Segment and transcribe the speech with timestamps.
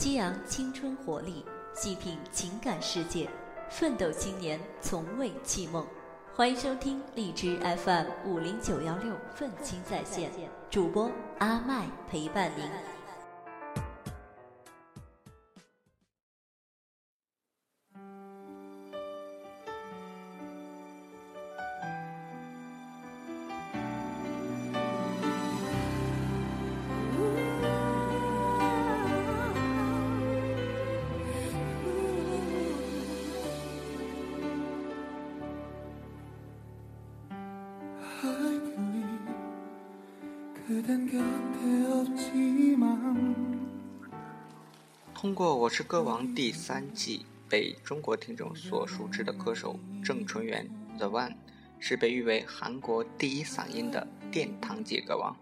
[0.00, 1.44] 激昂青春活力，
[1.74, 3.28] 细品情感世界，
[3.68, 5.86] 奋斗青年从未弃梦。
[6.34, 10.30] 欢迎收听荔枝 FM 五零九幺六愤青在线，
[10.70, 12.64] 主播阿麦陪伴您。
[45.20, 51.34] 通过《我是歌王》第三季被中国听众所熟知的歌手郑淳元 The One，
[51.78, 55.36] 是被誉为韩国第一嗓音的殿堂级歌王。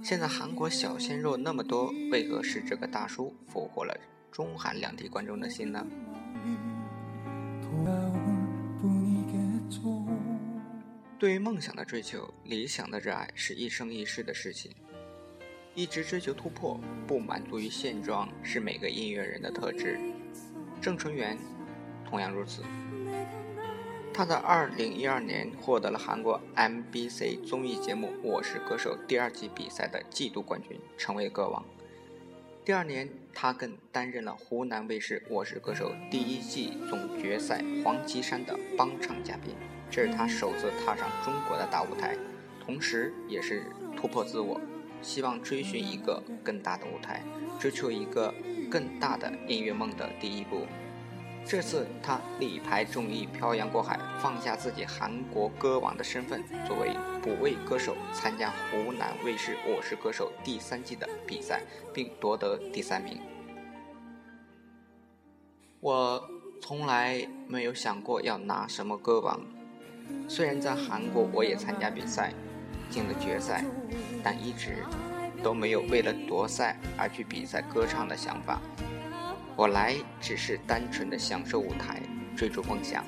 [0.00, 3.98] 现在韩国小鲜肉那么多，为何是这个大叔俘获了
[4.30, 5.84] 中韩两地观众的心呢？
[11.18, 14.70] 对于梦想的追求、理想的热爱是一生一世的事情。
[15.74, 20.00] 一直追求突破，不满足于现状，是每个音乐人的特质。
[20.80, 21.38] 郑淳元
[22.04, 22.62] 同样如此。
[24.12, 31.64] 他在2012年获得了韩国 MBC 综艺节目《我是歌手》第二季比赛的季度冠军，成为歌王。
[32.64, 39.54] 第二年，他更担任了湖南卫视《我是歌手》第一季总决赛黄绮珊的帮唱嘉宾，
[39.88, 42.16] 这是他首次踏上中国的大舞台，
[42.66, 43.62] 同时也是
[43.96, 44.60] 突破自我。
[45.02, 47.22] 希望追寻一个更大的舞台，
[47.58, 48.32] 追求一个
[48.70, 50.66] 更大的音乐梦的第一步。
[51.46, 61.62] 这次他力排众议，漂洋过海，放下自己韩国歌王的身份，作为补位歌手参加湖南卫视《我是歌手》第三季的比赛，
[61.94, 63.18] 并夺得第三名。
[65.80, 66.22] 我
[66.60, 69.40] 从来没有想过要拿什么歌王，
[70.28, 72.34] 虽然在韩国我也参加比赛。
[72.90, 73.64] 进了决赛，
[74.22, 74.84] 但一直
[75.42, 78.60] 都没有为了夺赛而去比赛歌唱的想法。
[79.56, 82.02] 我来只是单纯的享受舞台，
[82.36, 83.04] 追逐梦想。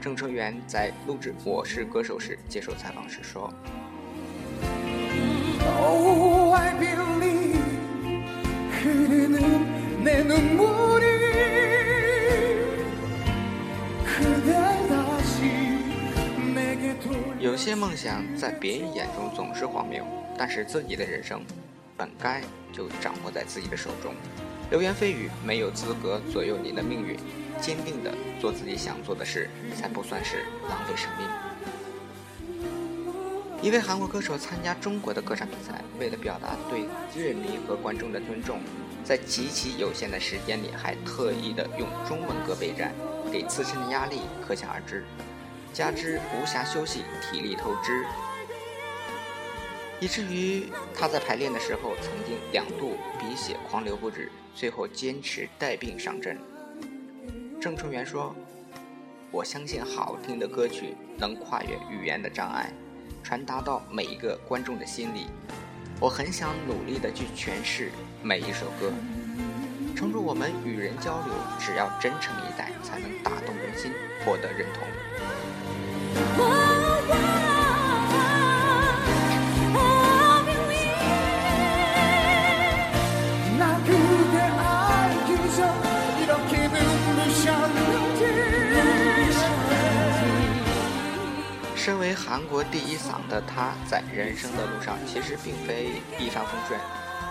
[0.00, 3.52] 郑成元在录制《我是歌手》时接受采访时说。
[17.58, 20.06] 有些梦想在别人眼中总是荒谬，
[20.38, 21.42] 但是自己的人生
[21.96, 22.40] 本该
[22.72, 24.14] 就掌握在自己的手中。
[24.70, 27.18] 流言蜚语没有资格左右你的命运，
[27.60, 31.26] 坚定的做自己想做的事，才不算是浪费生命。
[33.60, 36.84] 一位韩国歌手参加中国的歌唱比赛，为了表达对
[37.16, 38.60] 乐迷和观众的尊重，
[39.02, 42.94] 在极其有限的时间里，还特意的用中文歌备战，
[43.32, 45.04] 给自身的压力可想而知。
[45.78, 48.04] 加之无暇休息，体力透支，
[50.00, 56.36] 以至于他在排练的时候曾经两度鼻血狂流不止，最后坚持带病上阵。
[57.60, 58.34] 郑春元说
[59.30, 62.72] ：“我相信好听的歌曲能跨越语言的障碍，
[63.22, 65.28] 传达到每一个观众的心里。
[66.00, 68.92] 我很想努力的去诠释每一首歌。
[69.98, 73.92] 诚如我们与人交流，只要真诚以待，才能打动人心，
[74.24, 74.86] 获得认同。”
[91.74, 96.78] 身为韩国第一嗓的他，在人生的路上其实并非一帆风顺。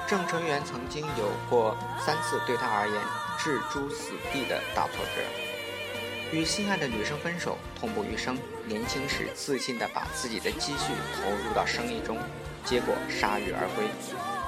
[0.07, 3.01] 郑成元曾经有过三次对他而言
[3.37, 5.21] 置诸死地的大挫折。
[6.31, 8.37] 与心爱的女生分手，痛不欲生。
[8.65, 12.17] 年轻时自信地把自己的积蓄投入到生意中，
[12.63, 13.87] 结果铩羽而归。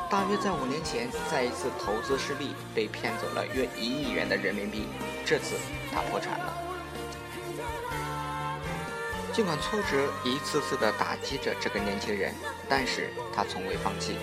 [0.09, 4.87] 大约在五年前，再一次投资失利，被骗走了约一亿元的人民币。
[5.25, 5.55] 这次
[5.91, 6.53] 他破产了。
[9.33, 12.33] 尽管挫折一次次地打击着这个年轻人，
[12.67, 14.17] 但是他从未放弃。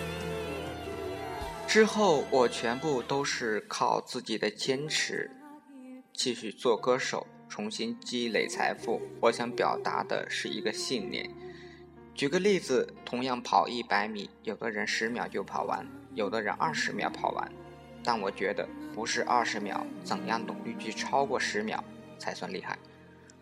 [1.66, 5.30] 之后，我全部都是靠自己的坚持，
[6.12, 7.26] 继续做歌手。
[7.48, 11.30] 重新积累财富，我想表达的是一个信念。
[12.14, 17.52] 举个例子，同样跑一百米，有的人十秒就跑完，有的人二十秒跑完。
[18.02, 21.82] 但我觉得不是二十秒，怎样努力去超过十秒
[22.18, 22.78] 才算厉害，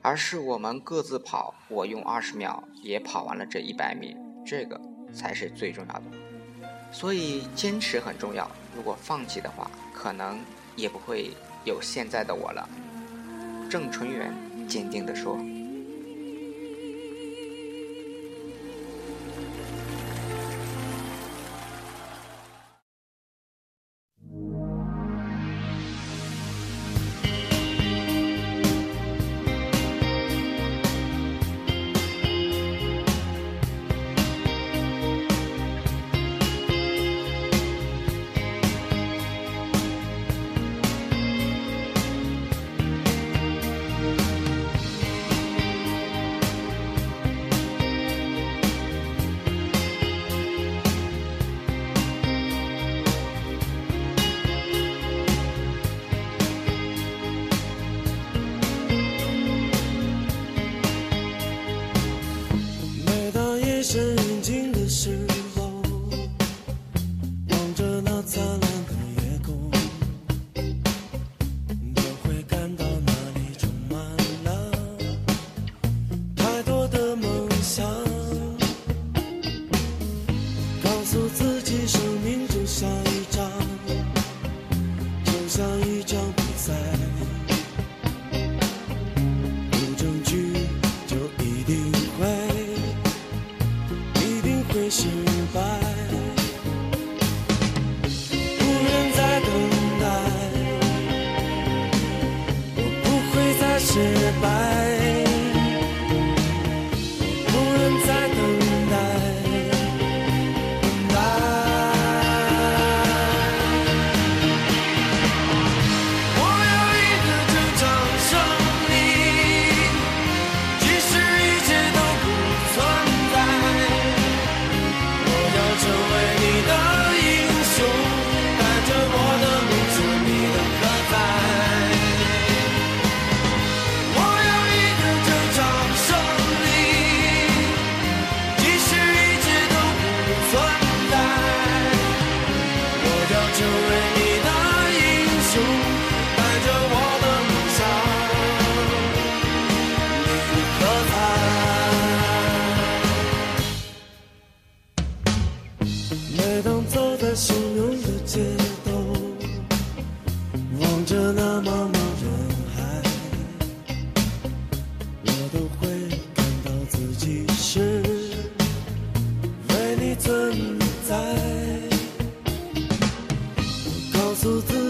[0.02, 4.80] 而是我们各自跑，我用二十秒也跑完了这一百米，这个
[5.12, 6.04] 才是最重要的。
[6.94, 9.70] 所以坚持很重要，如果放弃的话。
[9.92, 10.38] 可能
[10.76, 11.30] 也不会
[11.64, 12.68] 有现在的我了。
[13.70, 14.34] 郑纯元
[14.68, 15.38] 坚定地说。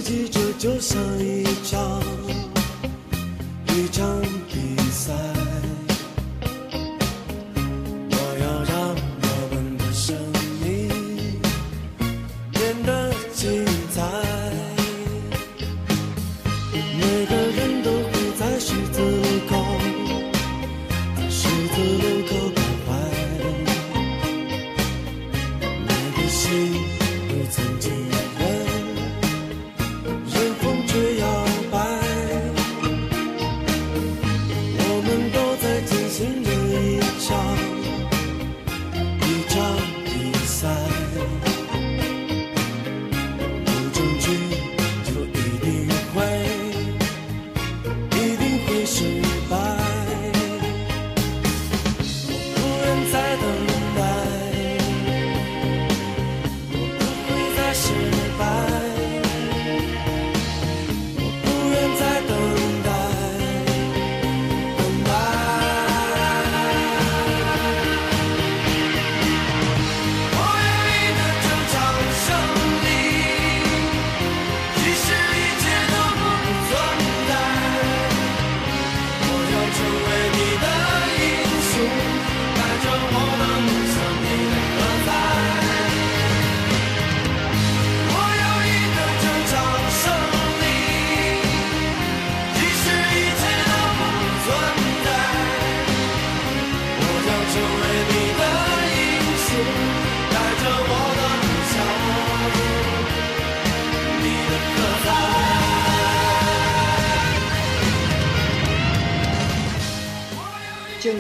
[0.04, 2.03] 记着就像一场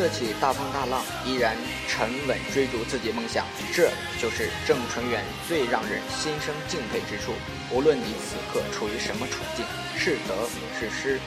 [0.04, 1.56] 得起大风大浪，依然
[1.88, 7.32] 沉稳追逐自己梦想，这就是郑纯元最让人心生敬佩之处。
[7.70, 9.64] 无论你此刻处于什么处境，
[9.96, 10.46] 是得
[10.78, 11.18] 是失，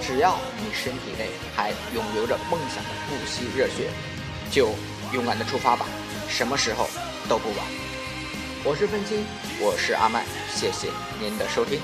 [0.00, 3.90] 只要你身体内还涌流着梦想的不息热血，
[4.48, 4.70] 就
[5.12, 5.84] 勇敢的出发吧，
[6.28, 6.88] 什么时候
[7.28, 7.66] 都不晚。
[8.62, 9.26] 我是愤青，
[9.58, 11.80] 我是阿麦，谢谢您的收听。